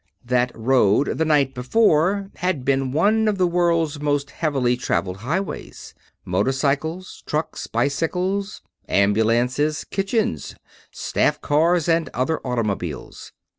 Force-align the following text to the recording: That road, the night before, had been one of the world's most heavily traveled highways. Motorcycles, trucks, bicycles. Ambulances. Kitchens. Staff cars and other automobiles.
That 0.25 0.51
road, 0.55 1.19
the 1.19 1.25
night 1.25 1.53
before, 1.53 2.31
had 2.37 2.65
been 2.65 2.91
one 2.91 3.27
of 3.27 3.37
the 3.37 3.45
world's 3.45 3.99
most 3.99 4.31
heavily 4.31 4.75
traveled 4.75 5.17
highways. 5.17 5.93
Motorcycles, 6.25 7.21
trucks, 7.27 7.67
bicycles. 7.67 8.63
Ambulances. 8.89 9.83
Kitchens. 9.83 10.55
Staff 10.89 11.39
cars 11.41 11.87
and 11.87 12.09
other 12.15 12.39
automobiles. 12.39 13.31